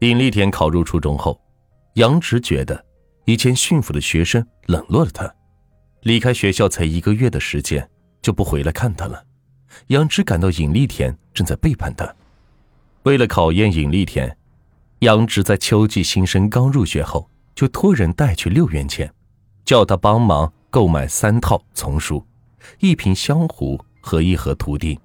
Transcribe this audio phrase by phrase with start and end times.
[0.00, 1.38] 尹丽田考入初中后，
[1.94, 2.82] 杨直觉得
[3.26, 5.30] 以前驯服的学生冷落了他，
[6.04, 7.86] 离开学校才一个月的时间
[8.22, 9.22] 就不回来看他了。
[9.88, 12.10] 杨直感到尹丽田正在背叛他。
[13.02, 14.34] 为了考验尹丽田，
[15.00, 19.12] 杨直在秋季新生刚入学后就托人带去六元钱，
[19.66, 22.24] 叫他帮忙购买三套丛书、
[22.78, 24.98] 一瓶香壶和一盒图钉，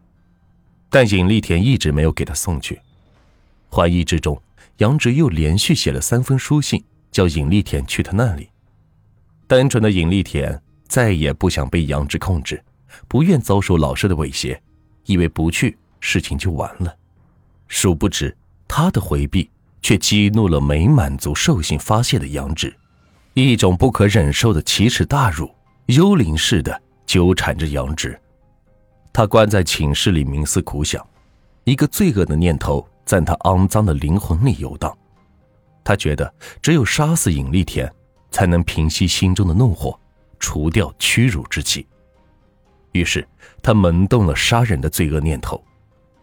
[0.90, 2.80] 但尹丽田一直没有给他送去。
[3.70, 4.42] 怀疑之中。
[4.78, 8.50] 杨直又连续写了三封书信，叫尹丽田去他那里。
[9.48, 12.62] 单纯的尹丽田再也不想被杨直控制，
[13.08, 14.62] 不愿遭受老师的威胁，
[15.06, 16.94] 以为不去事情就完了。
[17.68, 18.36] 殊不知，
[18.68, 19.50] 他的回避
[19.82, 22.76] 却激怒了没满足兽性发泄的杨直，
[23.34, 25.50] 一种不可忍受的奇耻大辱，
[25.86, 28.20] 幽灵似的纠缠着杨直。
[29.14, 31.06] 他关在寝室里冥思苦想，
[31.64, 32.86] 一个罪恶的念头。
[33.06, 34.96] 在他肮脏的灵魂里游荡，
[35.84, 37.90] 他觉得只有杀死尹丽田，
[38.32, 39.98] 才能平息心中的怒火，
[40.40, 41.88] 除掉屈辱之气。
[42.94, 43.26] 于是
[43.62, 45.64] 他萌动了杀人的罪恶念头。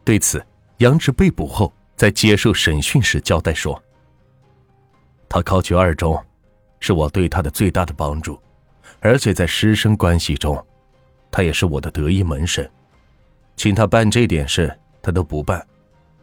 [0.04, 0.44] 对此，
[0.78, 3.80] 杨直被捕后在接受审讯时交代说
[5.28, 6.20] ：“他考取二中，
[6.80, 8.40] 是我对他的最大的帮助，
[9.00, 10.60] 而且在师生关系中，
[11.30, 12.68] 他也是我的得意门生。
[13.54, 15.64] 请他办这点事，他都不办。”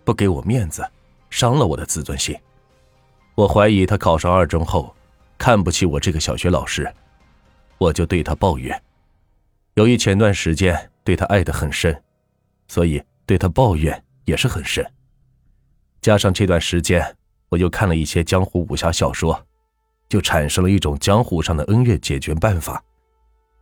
[0.10, 0.84] 不给我面子，
[1.30, 2.36] 伤了我的自尊心。
[3.36, 4.92] 我怀疑他考上二中后，
[5.38, 6.92] 看不起我这个小学老师，
[7.78, 8.82] 我就对他抱怨。
[9.76, 11.96] 由于前段时间对他爱得很深，
[12.68, 14.84] 所以对他抱怨也是很深。
[16.02, 17.16] 加上这段时间
[17.50, 19.40] 我又看了一些江湖武侠小说，
[20.08, 22.84] 就产生了一种江湖上的恩怨解决办法，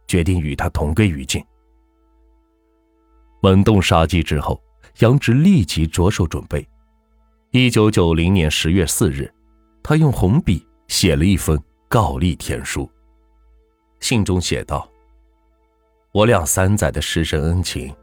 [0.08, 1.46] 决定与他同归于尽。
[3.42, 4.58] 萌动杀机之后。
[5.00, 6.68] 杨直立即着手准备。
[7.52, 9.32] 一九九零年十月四日，
[9.84, 12.90] 他用红笔写了一封告立天书。
[14.00, 14.90] 信中写道
[16.12, 17.96] ：“我俩三载的师生恩情，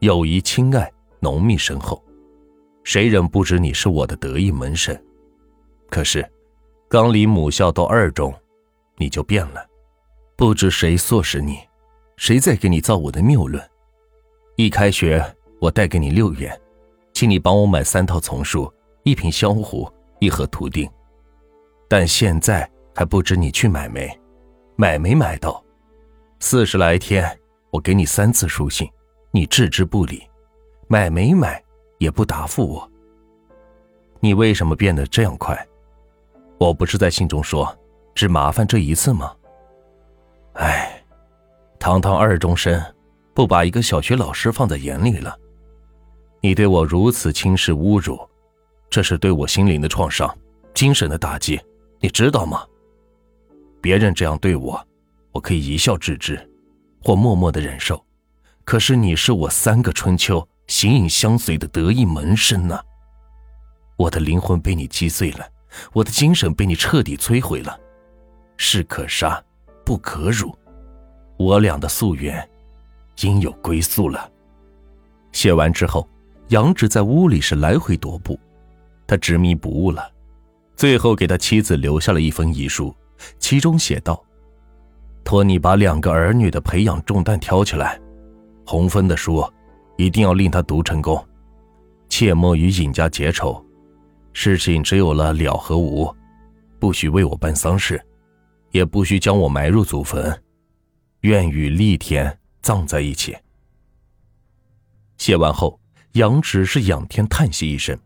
[0.00, 2.02] 友谊亲爱，浓密深厚。
[2.82, 4.96] 谁人不知你是我的得意门生？
[5.88, 6.28] 可是，
[6.88, 8.34] 刚离母校到二中，
[8.96, 9.64] 你就变了。
[10.36, 11.58] 不知谁唆使你，
[12.16, 13.62] 谁在给你造我的谬论？
[14.56, 15.24] 一开学。”
[15.60, 16.58] 我带给你六元，
[17.12, 18.72] 请你帮我买三套丛书、
[19.02, 19.86] 一瓶香壶、
[20.18, 20.90] 一盒图钉。
[21.86, 24.10] 但现在还不知你去买没？
[24.76, 25.62] 买没买到？
[26.38, 27.38] 四十来天，
[27.70, 28.90] 我给你三次书信，
[29.30, 30.26] 你置之不理，
[30.88, 31.62] 买没买
[31.98, 32.90] 也不答复我。
[34.18, 35.54] 你为什么变得这样快？
[36.58, 37.78] 我不是在信中说，
[38.14, 39.34] 只麻烦这一次吗？
[40.54, 41.04] 哎，
[41.78, 42.82] 堂堂二中生，
[43.34, 45.36] 不把一个小学老师放在眼里了。
[46.42, 48.18] 你对我如此轻视侮辱，
[48.88, 50.34] 这是对我心灵的创伤，
[50.72, 51.60] 精神的打击，
[52.00, 52.66] 你知道吗？
[53.82, 54.82] 别人这样对我，
[55.32, 56.50] 我可以一笑置之，
[57.04, 58.02] 或默默的忍受。
[58.64, 62.80] 可是你是我三个春秋形影相随的得意门生呐！
[63.98, 65.46] 我的灵魂被你击碎了，
[65.92, 67.78] 我的精神被你彻底摧毁了。
[68.56, 69.42] 士可杀，
[69.84, 70.56] 不可辱。
[71.36, 72.48] 我俩的夙愿，
[73.20, 74.30] 应有归宿了。
[75.32, 76.08] 写完之后。
[76.50, 78.38] 杨直在屋里是来回踱步，
[79.06, 80.10] 他执迷不悟了，
[80.74, 82.92] 最后给他妻子留下了一封遗书，
[83.38, 84.20] 其中写道
[85.22, 88.00] ：“托你把两个儿女的培养重担挑起来，
[88.66, 89.48] 红芬的书
[89.96, 91.24] 一定要令他读成功，
[92.08, 93.64] 切莫与尹家结仇，
[94.32, 96.12] 事情只有了了和无，
[96.80, 98.04] 不许为我办丧事，
[98.72, 100.36] 也不许将我埋入祖坟，
[101.20, 103.36] 愿与立田葬在一起。”
[105.16, 105.79] 写完后。
[106.12, 107.96] 杨只是仰天叹息一声，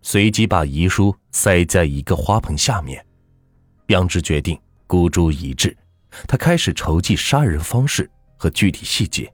[0.00, 3.04] 随即把遗书塞在一个花盆下面。
[3.88, 5.76] 杨直决定孤注一掷，
[6.26, 9.30] 他开始筹计杀人方式和具体细节。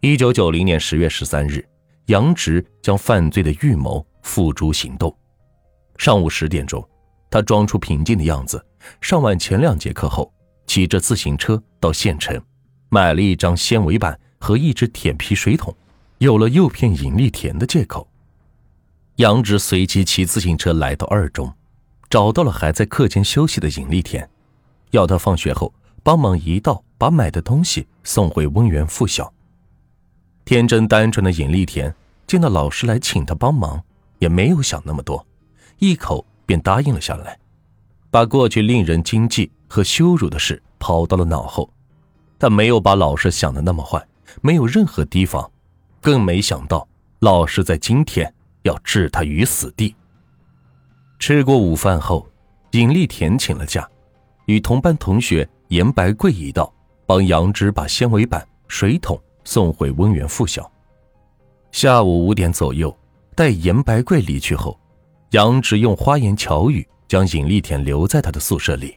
[0.00, 1.62] 一九九零年十月十三日，
[2.06, 5.14] 杨直将犯罪的预谋付诸行动。
[5.98, 6.82] 上午十点钟，
[7.30, 8.64] 他装出平静的样子，
[9.02, 10.32] 上完前两节课后，
[10.66, 12.40] 骑着自行车到县城，
[12.88, 15.76] 买了一张纤维板和一只铁皮水桶。
[16.18, 18.08] 有了诱骗尹丽田的借口，
[19.16, 21.52] 杨直随即骑自行车来到二中，
[22.08, 24.26] 找到了还在课间休息的尹丽田，
[24.92, 29.30] 要他放学后帮忙一道把买的东西送回温源附小。
[30.46, 31.94] 天真单纯的尹丽田
[32.26, 33.82] 见到老师来请他帮忙，
[34.18, 35.26] 也没有想那么多，
[35.80, 37.38] 一口便答应了下来，
[38.10, 41.68] 把过去令人惊悸和羞辱的事抛到了脑后，
[42.38, 44.02] 但没有把老师想的那么坏，
[44.40, 45.50] 没有任何提防。
[46.06, 46.86] 更没想到，
[47.18, 48.32] 老师在今天
[48.62, 49.92] 要置他于死地。
[51.18, 52.24] 吃过午饭后，
[52.70, 53.90] 尹丽田请了假，
[54.44, 56.72] 与同班同学严白桂一道
[57.06, 60.70] 帮杨直把纤维板、水桶送回温源附小。
[61.72, 62.96] 下午五点左右，
[63.34, 64.78] 待严白桂离去后，
[65.30, 68.96] 杨直用花言巧语将尹丽田留在他的宿舍里。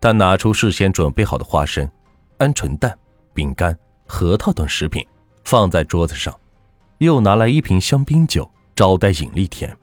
[0.00, 1.84] 他拿出事先准备好的花生、
[2.38, 2.96] 鹌鹑蛋、
[3.34, 3.76] 饼干、
[4.06, 5.04] 核桃等食品，
[5.44, 6.38] 放在桌子上，
[6.98, 9.76] 又拿来一瓶香槟酒招待尹丽田。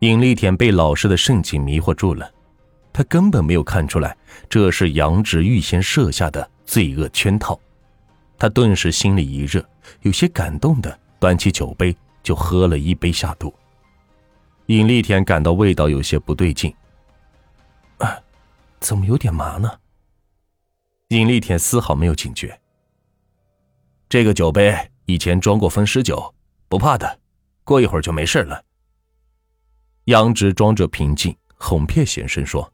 [0.00, 2.30] 尹丽田被老师的盛情迷惑住了，
[2.92, 4.16] 他根本没有看出来
[4.48, 7.58] 这是杨直预先设下的罪恶圈套。
[8.38, 9.62] 他顿时心里一热，
[10.02, 13.54] 有些感动的端起酒杯就喝了一杯下肚。
[14.66, 16.72] 尹丽田感到味道有些不对劲，
[17.98, 18.18] 啊，
[18.78, 19.70] 怎么有点麻呢？
[21.08, 22.59] 尹丽田丝毫没有警觉。
[24.10, 24.76] 这个酒杯
[25.06, 26.34] 以前装过风湿酒，
[26.68, 27.20] 不怕的，
[27.62, 28.60] 过一会儿就没事了。
[30.06, 32.68] 杨直装着平静，哄骗先生说：“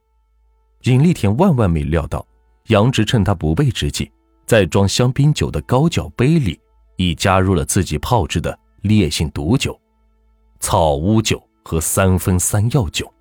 [0.84, 2.26] 尹丽田万万没料到，
[2.68, 4.10] 杨直趁他不备之际，
[4.46, 6.58] 在装香槟酒的高脚杯里，
[6.96, 9.78] 已加入了自己泡制的烈性毒酒——
[10.58, 13.12] 草乌酒和三分三药酒。”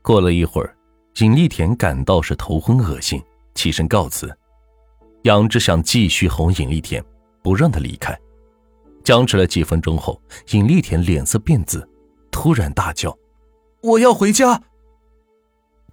[0.00, 0.74] 过了一会儿，
[1.18, 3.22] 尹丽田感到是头昏恶心，
[3.54, 4.34] 起身告辞。
[5.24, 7.04] 杨直想继续哄尹丽田，
[7.46, 8.18] 不让他离开。
[9.04, 10.20] 僵持了几分钟后，
[10.50, 11.88] 尹丽田脸色变紫。
[12.28, 13.16] 突然大叫
[13.84, 14.60] ：“我要回家！”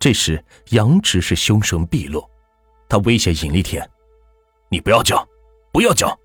[0.02, 2.28] 这时，杨直是凶神毕露，
[2.90, 3.88] 他威胁尹丽田
[4.68, 5.24] ：“你不要叫，
[5.72, 6.18] 不要叫，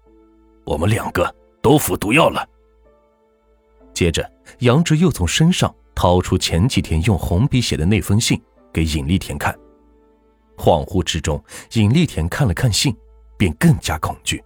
[0.65, 2.49] 我们两个都服毒药了。”
[3.93, 4.27] 接着，
[4.61, 8.41] 杨直又从身上掏出前几天用红笔写的那封信
[8.73, 9.55] 给尹丽田看。
[10.57, 12.97] 恍惚之中，尹丽田看了看信，
[13.37, 14.43] 便更加恐惧，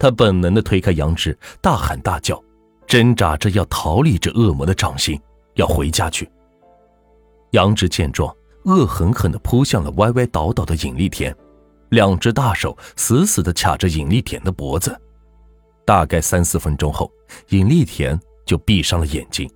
[0.00, 2.42] 他本能的推开杨志，大喊大叫。
[2.86, 5.20] 挣扎着要逃离这恶魔的掌心，
[5.54, 6.28] 要回家去。
[7.52, 11.32] 杨志见状，恶狠狠地扑向了歪歪倒倒的尹丽田，
[11.90, 15.00] 两只大手死死地卡着尹丽田的脖子。
[15.84, 17.08] 大概三四分钟后，
[17.50, 19.48] 尹丽田就闭上了眼睛，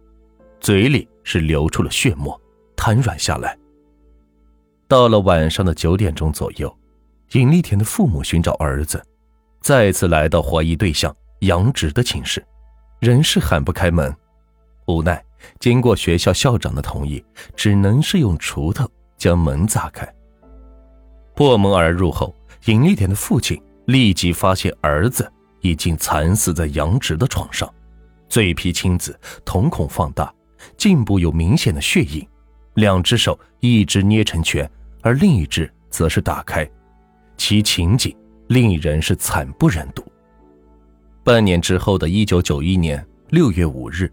[0.61, 2.41] 嘴里是流出了血沫，
[2.77, 3.59] 瘫软下来。
[4.87, 6.73] 到了晚上的九点钟左右，
[7.33, 9.05] 尹丽田的父母寻找儿子，
[9.65, 12.45] 再次来到怀疑对象杨直的寝室。
[13.01, 14.15] 仍是喊不开门，
[14.87, 15.25] 无奈
[15.59, 17.25] 经过学校校长的同意，
[17.57, 20.07] 只能是用锄头将门砸开。
[21.35, 25.33] 破门而入后，尹丽田的父亲立即发现儿子
[25.63, 27.67] 已经惨死在杨直的床上，
[28.29, 30.31] 嘴皮青紫，瞳孔放大，
[30.77, 32.27] 颈部有明显的血印，
[32.75, 34.71] 两只手一只捏成拳，
[35.01, 36.71] 而另一只则是打开，
[37.39, 38.15] 其情景
[38.49, 40.05] 另一人是惨不忍睹。
[41.23, 44.13] 半年之后的一九九一年六月五日，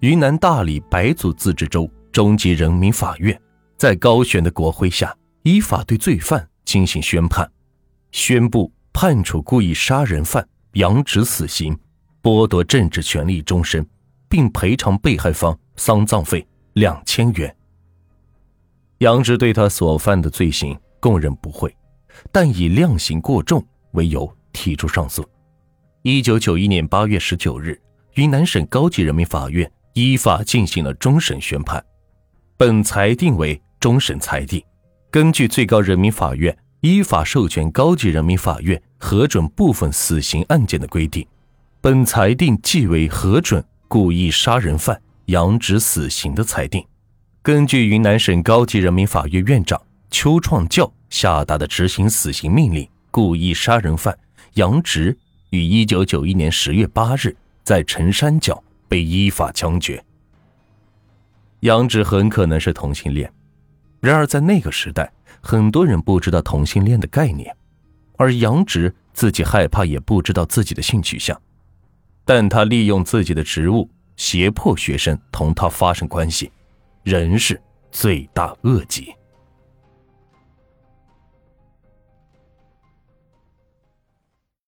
[0.00, 3.40] 云南大理白族自治州中级人民法院
[3.76, 7.50] 在高悬的国徽下，依法对罪犯进行宣判，
[8.12, 11.76] 宣布判处故意杀人犯杨直死刑，
[12.22, 13.86] 剥夺政治权利终身，
[14.28, 17.56] 并赔偿被害方丧葬费两千元。
[18.98, 21.74] 杨直对他所犯的罪行供认不讳，
[22.32, 25.24] 但以量刑过重为由提出上诉。
[26.02, 27.80] 一九九一年八月十九日，
[28.14, 31.84] 云南省高级人民法院依法进行了终审宣判。
[32.56, 34.62] 本裁定为终审裁定。
[35.10, 41.26] 根据最高人民法院依法授权高级人民法院核准部分死刑案件的规定，
[41.80, 46.84] 本裁定即为核准故意杀人犯杨直死刑的裁定。
[47.42, 49.80] 根据云南省高级人民法院院长
[50.10, 54.16] 邱创教下达的执行死刑命令，故意杀人犯
[54.54, 55.16] 杨直。
[55.50, 60.02] 于一九九一年十月八日，在陈山脚被依法枪决。
[61.60, 63.30] 杨直很可能是同性恋，
[63.98, 67.52] 然而在那个时代，很多人不知道同性恋的概念，
[68.16, 71.38] 而杨直自己害怕，也不知道自己的性取向，
[72.24, 76.52] 但他利用自己的职务胁迫学生同他发生关系，
[77.02, 79.12] 仍是罪大恶极。